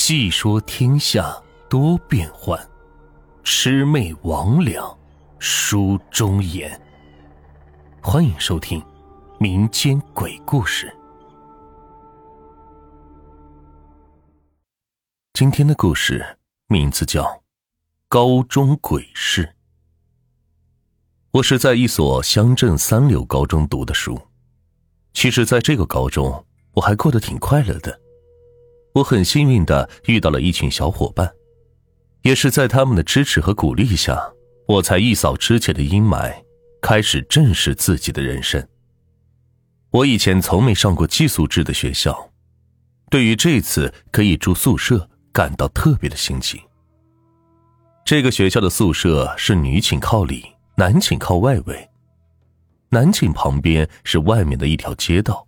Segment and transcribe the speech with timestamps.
[0.00, 1.36] 细说天下
[1.68, 2.56] 多变幻，
[3.42, 4.96] 魑魅魍魉
[5.40, 6.80] 书中言。
[8.00, 8.80] 欢迎收听
[9.40, 10.96] 民间鬼故事。
[15.34, 16.38] 今天的故事
[16.68, 17.24] 名字叫
[18.08, 19.44] 《高中鬼事》。
[21.32, 24.18] 我是在一所乡镇三流高中读的书。
[25.12, 28.00] 其实，在这个高中，我还过得挺快乐的。
[28.98, 31.30] 我很幸运的遇到了一群小伙伴，
[32.22, 34.20] 也是在他们的支持和鼓励下，
[34.66, 36.34] 我才一扫之前的阴霾，
[36.80, 38.66] 开始正视自己的人生。
[39.90, 42.30] 我以前从没上过寄宿制的学校，
[43.08, 46.60] 对于这次可以住宿舍感到特别的新奇。
[48.04, 50.44] 这个学校的宿舍是女寝靠里，
[50.76, 51.88] 男寝靠外围，
[52.90, 55.46] 男寝旁边是外面的一条街道，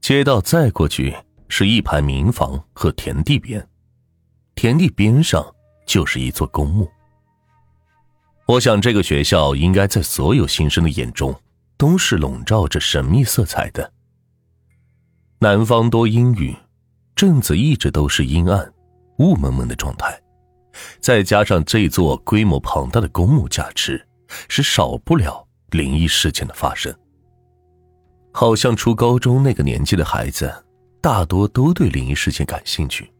[0.00, 1.14] 街道再过去。
[1.48, 3.66] 是一排民房和田地边，
[4.54, 5.44] 田地边上
[5.86, 6.90] 就是一座公墓。
[8.46, 11.34] 我想，这个学校应该在所有新生的眼中
[11.76, 13.92] 都是笼罩着神秘色彩的。
[15.38, 16.56] 南方多阴雨，
[17.14, 18.72] 镇子一直都是阴暗、
[19.18, 20.20] 雾蒙蒙的状态，
[21.00, 24.06] 再加上这座规模庞大的公墓加持，
[24.48, 26.94] 是少不了灵异事件的发生。
[28.32, 30.65] 好像初高中那个年纪的孩子。
[31.00, 33.12] 大多都对灵异事件感兴趣。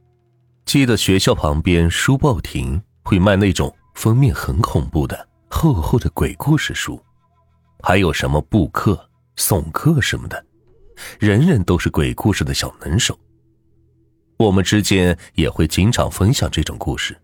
[0.64, 7.00] 记得学校旁边书报亭会卖那种封面很恐怖的厚厚的鬼故事书，
[7.82, 10.44] 还有什么布客、送客什么的，
[11.20, 13.16] 人人都是鬼故事的小能手。
[14.38, 17.16] 我们之间也会经常分享这种故事。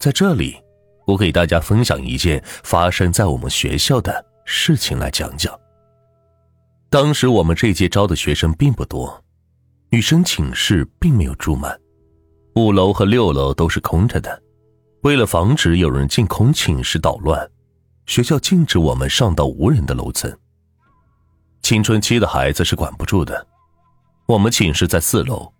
[0.00, 0.56] 在这里，
[1.06, 5.56] 我给大家分享一件发生在我们学校的事情来讲讲。
[6.88, 9.23] 当时我们这届招的学生并不多。
[9.94, 11.80] 女生寝室并没有住满，
[12.56, 14.42] 五楼和六楼都是空着的。
[15.02, 17.48] 为了防止有人进空寝室捣乱，
[18.04, 20.36] 学校禁止我们上到无人的楼层。
[21.62, 23.46] 青春期的孩子是管不住的。
[24.26, 25.52] 我们寝室在四楼，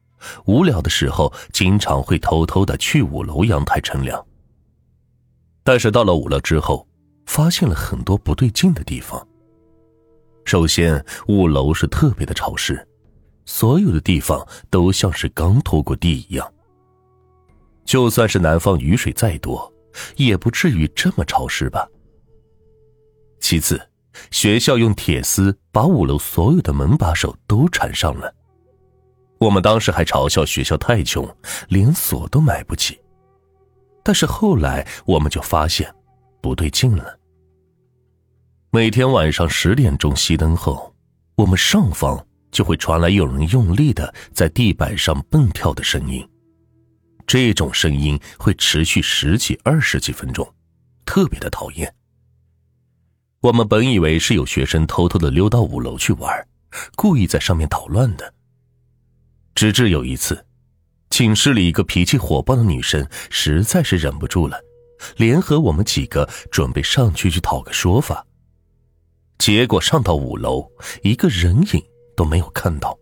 [0.46, 4.20] 无聊的时候经常会偷偷的去五楼阳台乘凉。
[5.62, 6.84] 但是到了五楼之后，
[7.26, 9.24] 发现了很多不对劲的地方。
[10.44, 12.84] 首先，五楼是特别的潮湿。
[13.46, 16.52] 所有的地方都像是刚拖过地一样。
[17.84, 19.70] 就算是南方雨水再多，
[20.16, 21.86] 也不至于这么潮湿吧。
[23.40, 23.80] 其次，
[24.30, 28.34] 学校用铁丝把五楼所有的门把手都缠上了。
[29.38, 31.28] 我们当时还嘲笑学校太穷，
[31.68, 32.98] 连锁都买不起。
[34.02, 35.94] 但是后来我们就发现
[36.40, 37.18] 不对劲了。
[38.70, 40.94] 每天晚上十点钟熄灯后，
[41.34, 42.26] 我们上方。
[42.54, 46.26] 就会传来有人用力的在地板上蹦跳的声音，
[47.26, 50.54] 这种声音会持续十几、二十几分钟，
[51.04, 51.92] 特别的讨厌。
[53.40, 56.32] 我们本以为是有学生偷偷的溜到五楼去玩，
[56.94, 58.32] 故意在上面捣乱的。
[59.56, 60.46] 直至有一次，
[61.10, 64.60] 寝室里一个脾气火爆的女生实在是忍不住了，
[65.16, 68.24] 联合我们几个准备上去去讨个说法。
[69.38, 70.70] 结果上到五楼，
[71.02, 71.84] 一个人影。
[72.16, 72.96] 都没有看到。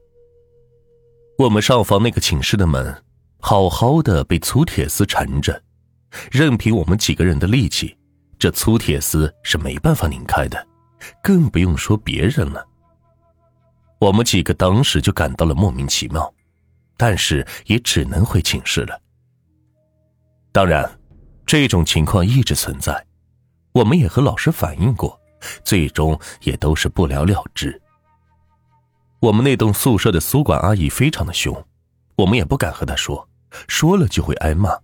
[1.38, 2.94] 我们上房那个寝室的门，
[3.40, 5.60] 好好的被粗铁丝缠着，
[6.30, 7.96] 任凭我们几个人的力气，
[8.38, 10.64] 这粗铁丝是没办法拧开的，
[11.22, 12.64] 更不用说别人了。
[13.98, 16.32] 我们几个当时就感到了莫名其妙，
[16.96, 19.00] 但是也只能回寝室了。
[20.52, 20.88] 当然，
[21.44, 23.04] 这种情况一直存在，
[23.72, 25.18] 我们也和老师反映过，
[25.64, 27.81] 最终也都是不了了之。
[29.22, 31.56] 我们那栋宿舍的宿管阿姨非常的凶，
[32.16, 33.28] 我们也不敢和她说，
[33.68, 34.76] 说了就会挨骂，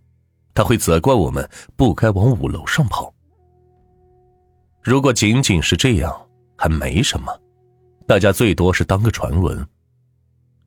[0.55, 3.13] 她会责怪我们不该往五楼上跑。
[4.81, 6.17] 如果仅仅是这样，
[6.57, 7.37] 还没什么，
[8.07, 9.67] 大家最多是当个传闻。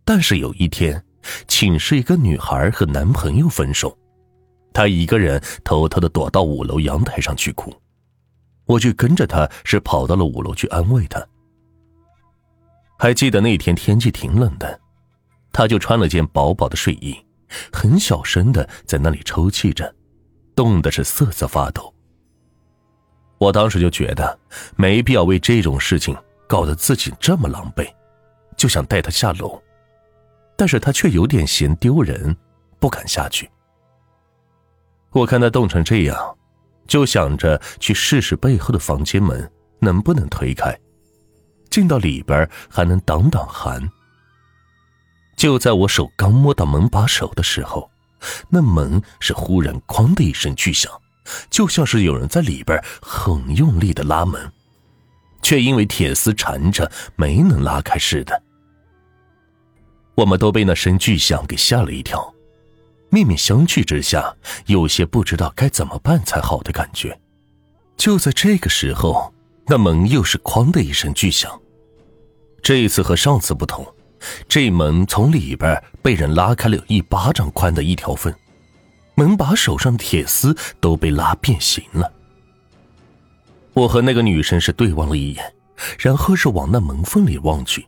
[0.03, 1.01] 但是有一天，
[1.47, 3.97] 寝室一个女孩和男朋友分手，
[4.73, 7.73] 她一个人偷偷的躲到五楼阳台上去哭，
[8.65, 11.25] 我就跟着她，是跑到了五楼去安慰她。
[13.01, 14.79] 还记得那天天气挺冷的，
[15.51, 17.17] 他就穿了件薄薄的睡衣，
[17.73, 19.91] 很小声的在那里抽泣着，
[20.55, 21.91] 冻得是瑟瑟发抖。
[23.39, 24.39] 我当时就觉得
[24.75, 26.15] 没必要为这种事情
[26.47, 27.91] 搞得自己这么狼狈，
[28.55, 29.59] 就想带他下楼，
[30.55, 32.37] 但是他却有点嫌丢人，
[32.79, 33.49] 不敢下去。
[35.09, 36.37] 我看他冻成这样，
[36.85, 40.79] 就想着去试试背后的房间门能不能推开。
[41.71, 43.89] 进到里边还能挡挡寒。
[45.35, 47.89] 就在我手刚摸到门把手的时候，
[48.49, 50.91] 那门是忽然“哐”的一声巨响，
[51.49, 54.51] 就像是有人在里边很用力的拉门，
[55.41, 58.43] 却因为铁丝缠着没能拉开似的。
[60.13, 62.31] 我们都被那声巨响给吓了一跳，
[63.09, 64.35] 面面相觑之下，
[64.67, 67.19] 有些不知道该怎么办才好的感觉。
[67.97, 69.33] 就在这个时候，
[69.67, 71.59] 那门又是“哐”的一声巨响，
[72.61, 73.85] 这一次和上次不同。
[74.47, 78.31] 这门从里边被人拉开了有一巴掌宽的一条缝，
[79.15, 82.11] 门把手上的铁丝都被拉变形了。
[83.73, 85.53] 我和那个女生是对望了一眼，
[85.97, 87.87] 然后是往那门缝里望去，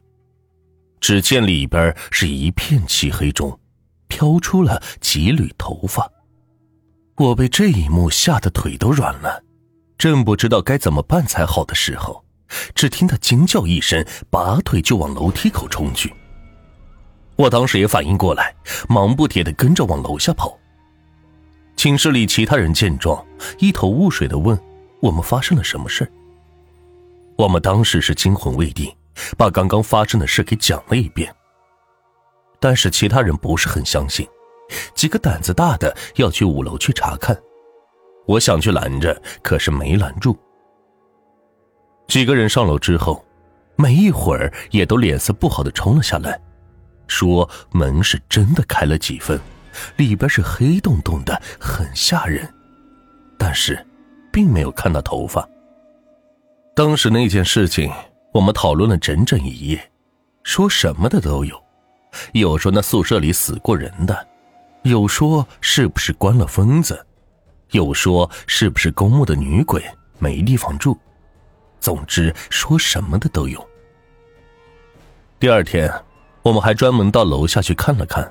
[0.99, 3.59] 只见里边是一片漆黑中，
[4.07, 6.09] 飘出了几缕头发。
[7.17, 9.43] 我被这一幕吓得腿都软了，
[9.97, 12.23] 正不知道该怎么办才好的时候，
[12.75, 16.13] 只听他惊叫一声，拔腿就往楼梯口冲去。
[17.35, 18.53] 我当时也反应过来，
[18.87, 20.57] 忙不迭的跟着往楼下跑。
[21.75, 23.25] 寝室里其他人见状，
[23.57, 24.59] 一头雾水的问
[25.01, 26.09] ：“我们发生了什么事？”
[27.35, 28.93] 我们当时是惊魂未定，
[29.35, 31.33] 把刚刚发生的事给讲了一遍。
[32.59, 34.27] 但是其他人不是很相信，
[34.93, 37.35] 几个胆子大的要去五楼去查看。
[38.25, 40.37] 我想去拦着，可是没拦住。
[42.07, 43.23] 几个人上楼之后，
[43.75, 46.39] 没一会儿也都脸色不好的冲了下来。
[47.07, 49.39] 说门是真的开了几分，
[49.97, 52.47] 里边是黑洞洞的，很吓人，
[53.37, 53.85] 但是，
[54.31, 55.47] 并没有看到头发。
[56.75, 57.91] 当时那件事情，
[58.33, 59.91] 我们讨论了整整一夜，
[60.43, 61.61] 说什么的都有，
[62.31, 64.27] 有说那宿舍里死过人的，
[64.83, 67.05] 有说是不是关了疯子，
[67.73, 69.83] 有说是不是公墓的女鬼
[70.17, 70.97] 没地方住，
[71.79, 73.63] 总之说什么的都有。
[75.37, 75.91] 第二天。
[76.43, 78.29] 我们还专门到楼下去看了看，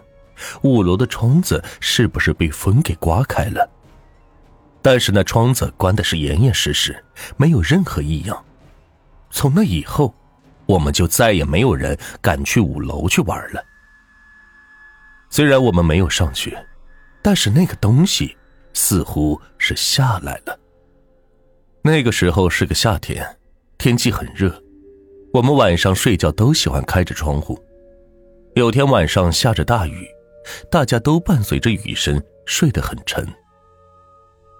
[0.61, 3.67] 五楼的窗子是不是被风给刮开了？
[4.83, 7.03] 但是那窗子关的是严严实实，
[7.39, 8.44] 没有任何异样。
[9.31, 10.15] 从那以后，
[10.67, 13.65] 我们就再也没有人敢去五楼去玩了。
[15.31, 16.55] 虽然我们没有上去，
[17.23, 18.37] 但是那个东西
[18.72, 20.58] 似乎是下来了。
[21.82, 23.38] 那个时候是个夏天，
[23.78, 24.62] 天气很热，
[25.32, 27.60] 我们晚上睡觉都喜欢开着窗户。
[28.54, 30.06] 有天晚上下着大雨，
[30.70, 33.26] 大家都伴随着雨声睡得很沉。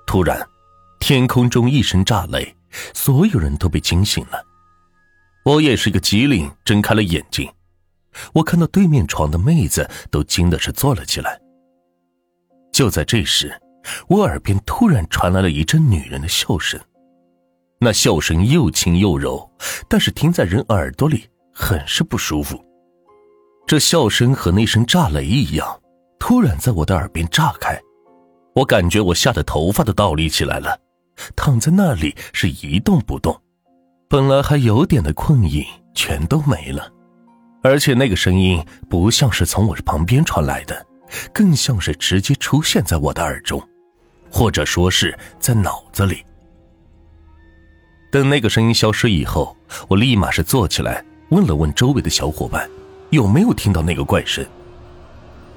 [0.07, 0.45] 突然，
[0.99, 2.57] 天空中一声炸雷，
[2.95, 4.45] 所有人都被惊醒了。
[5.45, 7.51] 我也是个机灵，睁开了眼睛。
[8.35, 11.41] 我看到对面床的妹子都惊的是坐了起来。
[12.73, 13.55] 就在这时，
[14.09, 16.81] 我耳边突然传来了一阵女人的笑声，
[17.81, 19.51] 那笑声又轻又柔，
[19.89, 22.63] 但是听在人耳朵里很是不舒服。
[23.67, 25.81] 这笑声和那声炸雷一样，
[26.19, 27.81] 突然在我的耳边炸开，
[28.55, 30.79] 我感觉我吓得头发都倒立起来了，
[31.35, 33.41] 躺在那里是一动不动，
[34.09, 36.89] 本来还有点的困意全都没了，
[37.63, 40.87] 而且那个声音不像是从我旁边传来的，
[41.33, 43.63] 更像是直接出现在我的耳中，
[44.33, 46.25] 或者说是在脑子里。
[48.11, 49.57] 等那个声音消失以后，
[49.89, 52.69] 我立马是坐起来问了问周围的小伙伴。
[53.11, 54.43] 有没有听到那个怪声？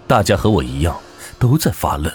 [0.07, 1.00] 大家和我一样
[1.39, 2.12] 都在发愣，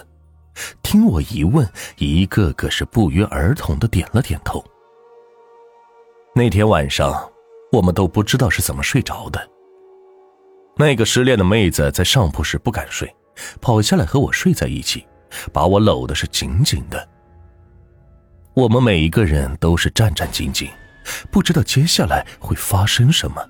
[0.83, 4.63] 听我一问，一个个是不约而同的点了点头。
[6.35, 7.27] 那天晚上，
[7.73, 9.51] 我们都不知道是怎么睡着的。
[10.77, 13.11] 那个失恋的妹子在上铺时不敢睡，
[13.63, 15.07] 跑下来和我睡在一起，
[15.53, 17.09] 把我搂的是紧紧的。
[18.55, 20.69] 我们每一个人都是战战兢兢，
[21.31, 23.45] 不知道接下来会发生什么。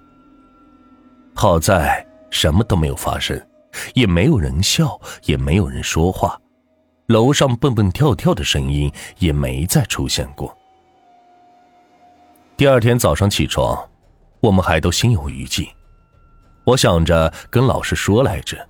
[1.34, 3.40] 好在什么都没有发生，
[3.94, 6.38] 也没有人笑，也没有人说话，
[7.06, 10.54] 楼上蹦蹦跳跳的声音也没再出现过。
[12.56, 13.88] 第二天早上起床，
[14.40, 15.66] 我们还都心有余悸。
[16.64, 18.68] 我想着跟老师说来着，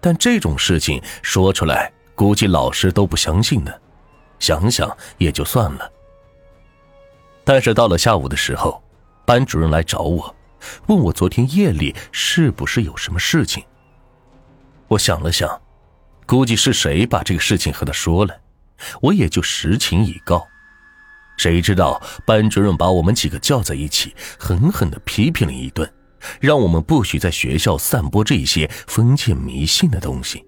[0.00, 3.80] 但这种事情说出来，估计老师都不相信的。
[4.38, 5.90] 想想也就算了。
[7.44, 8.82] 但是到了下午的时候，
[9.24, 10.36] 班主任来找我。
[10.88, 13.64] 问我昨天夜里是不是有什么事情？
[14.88, 15.58] 我想了想，
[16.26, 18.38] 估计是谁把这个事情和他说了，
[19.00, 20.46] 我也就实情以告。
[21.38, 25.90] 谁知道班主任把我们几个叫在一起，狠狠的批评了一顿，
[26.38, 30.44] 让我们不许在学校散播这些封建迷信的东西。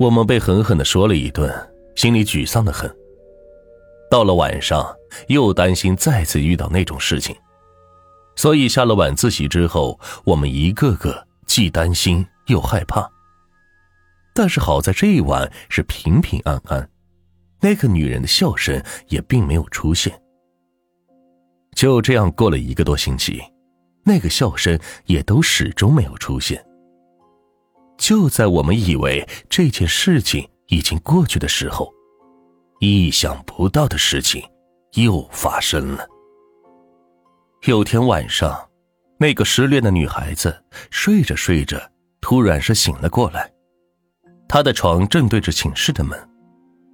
[0.00, 1.54] 我们被狠狠的说了一顿，
[1.94, 2.90] 心里沮丧的很。
[4.10, 4.96] 到了晚上，
[5.28, 7.36] 又担心再次遇到那种事情。
[8.34, 13.06] 所以下了晚自习之后，我们一个个既担心又害怕。
[14.32, 16.88] 但是好在这一晚是平平安安，
[17.60, 20.18] 那个女人的笑声也并没有出现。
[21.74, 23.42] 就这样过了一个多星期，
[24.02, 26.64] 那个笑声也都始终没有出现。
[28.00, 31.92] 就在我们以为这件事情已经过去的时候，
[32.80, 34.42] 意想不到的事情
[34.94, 36.08] 又发生了。
[37.66, 38.66] 有天晚上。
[39.22, 41.76] 那个失恋的女孩子睡着睡着，
[42.22, 43.52] 突然是醒了过来。
[44.48, 46.18] 她的床正对着寝室的门，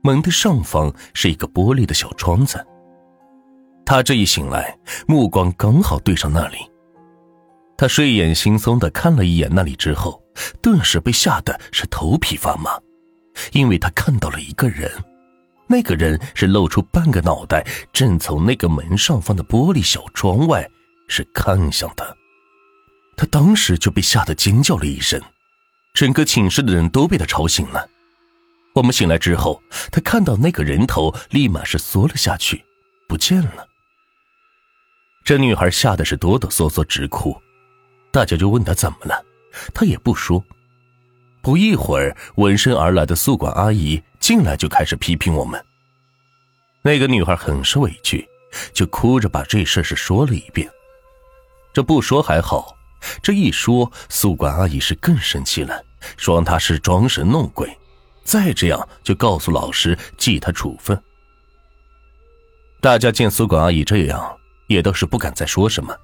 [0.03, 2.67] 门的上方是一个玻璃的小窗子。
[3.85, 6.57] 她这一醒来，目光刚好对上那里。
[7.77, 10.21] 她睡眼惺忪的看了一眼那里之后，
[10.63, 12.71] 顿时被吓得是头皮发麻，
[13.53, 14.91] 因为他看到了一个人，
[15.67, 20.69] 那个人是露出半个脑袋，正从那个门上方的玻璃小窗外。
[21.09, 22.05] 是看向他，
[23.17, 25.23] 他当时就被吓得尖叫了一声，
[25.95, 27.89] 整个寝室的人都被他吵醒了。
[28.75, 29.63] 我们醒来之后，
[29.93, 32.65] 他看到那个人头立马是缩了下去，
[33.07, 33.69] 不见了。
[35.25, 37.41] 这女孩吓得是哆哆嗦嗦直哭，
[38.11, 39.25] 大家就问她怎么了，
[39.75, 40.45] 她也不说。
[41.43, 45.65] 不一会儿，闻声而来的宿管阿姨进来就开始批评我们。
[46.83, 48.29] 那个女孩很是委屈，
[48.73, 50.69] 就哭着把这事是说了一遍。
[51.73, 52.77] 这不说还好，
[53.23, 55.85] 这一说，宿管阿姨是更生气了，
[56.17, 57.77] 说她是装神弄鬼，
[58.25, 61.01] 再这样就告诉老师记她处分。
[62.81, 64.37] 大家见宿管阿姨这样，
[64.69, 65.97] 也都是不敢再说什么，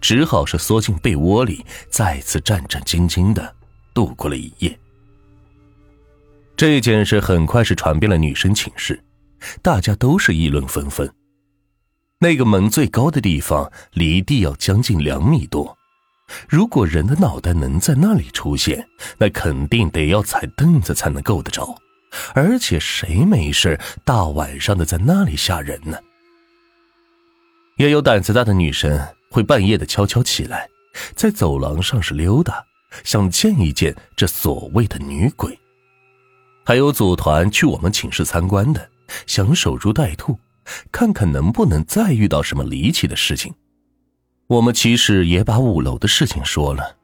[0.00, 3.54] 只好是缩进被窝里，再次战战兢兢的
[3.94, 4.78] 度过了一夜。
[6.56, 9.02] 这件事很快是传遍了女生寝室，
[9.62, 11.10] 大家都是议论纷纷。
[12.18, 15.74] 那个门最高的地方离地要将近两米多，
[16.48, 21.74] 如果人的脑袋能在那里出现，那肯定得要踩凳子才能够得着。
[22.34, 25.96] 而且谁没事大晚上的在那里吓人呢？
[27.76, 30.68] 也有胆子大的女生会半夜的悄悄起来，
[31.14, 32.64] 在走廊上是溜达，
[33.04, 35.58] 想见一见这所谓的女鬼。
[36.64, 38.90] 还有组团去我们寝室参观的，
[39.26, 40.38] 想守株待兔。
[40.92, 43.52] 看看能不能再遇到什么离奇的事情。
[44.46, 46.96] 我们其实也把五楼的事情说了，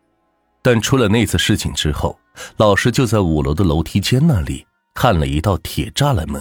[0.63, 2.17] 但出了那次事情之后，
[2.59, 4.65] 老师就在五楼的楼梯间那里
[4.95, 6.41] 看了一道铁栅栏门，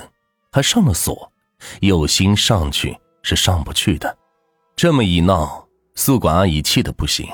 [0.51, 1.31] 还上了锁，
[1.79, 4.15] 有心上去是上不去的。
[4.75, 5.64] 这么一闹，
[5.95, 7.25] 宿管阿姨气得不行，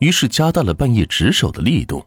[0.00, 2.04] 于是加大了半夜值守的力度，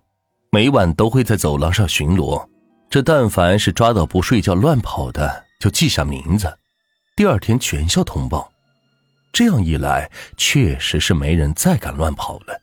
[0.51, 2.47] 每晚都会在走廊上巡逻。
[2.89, 6.57] 这但凡是抓到不睡觉乱跑的，就记下名字。
[7.15, 8.51] 第二天全校通报，
[9.33, 12.61] 这样一来，确实是没人再敢乱跑了。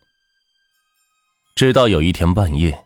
[1.56, 2.78] 直到有一天半夜，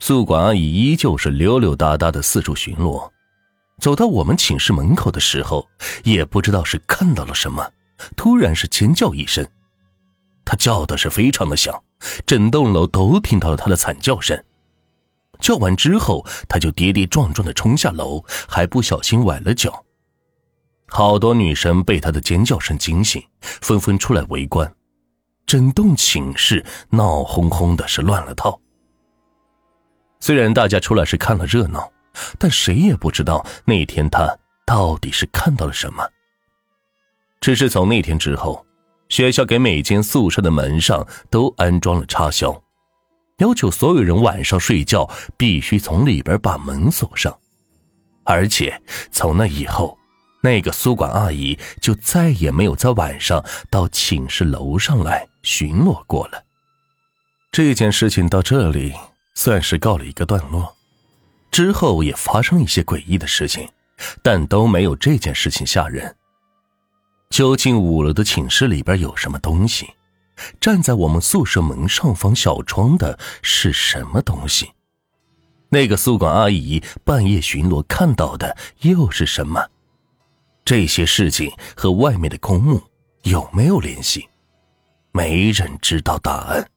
[0.00, 3.10] 宿管阿姨依旧是溜溜达达的四处巡逻，
[3.80, 5.66] 走到我们寝室门口的时候，
[6.04, 7.70] 也不知道是看到了什么，
[8.16, 9.46] 突然是尖叫一声，
[10.48, 11.78] 他叫的是非常的响，
[12.24, 14.42] 整栋楼都听到了他的惨叫声。
[15.40, 19.84] 叫完之后，他就跌跌撞撞的冲下楼，还不小心崴了脚。
[20.86, 24.74] 好多女生被他的尖叫声惊醒，纷纷出来围观，
[25.44, 28.58] 整栋寝室闹哄哄的，是乱了套。
[30.20, 31.92] 虽然大家出来是看了热闹，
[32.38, 36.08] 但谁也不知道那天他到底是看到了什么。
[37.38, 38.64] 只是从那天之后，
[39.08, 42.62] 学校给每间宿舍的门上都安装了插销，
[43.38, 47.38] 要求所有人晚上睡觉必须从里边把门锁上，
[48.24, 49.96] 而且从那以后。
[50.40, 56.44] 那个宿管阿姨就再也没有在晚上到寝室楼上来巡逻过了。
[57.50, 58.94] 这件事情到这里
[59.34, 60.76] 算是告了一个段落，
[61.50, 63.68] 之后也发生一些诡异的事情，
[64.22, 66.14] 但都没有这件事情吓人。
[67.30, 69.88] 究竟五楼的寝室里边有什么东西？
[70.60, 74.70] 站在我们宿舍门上方小窗的是什么东西？
[75.68, 79.68] 那个宿管阿姨半夜巡逻看到的又是什么？
[80.64, 82.82] 这些事情和外面的公墓
[83.22, 84.28] 有没有联系？
[85.12, 86.68] 没人知道答案。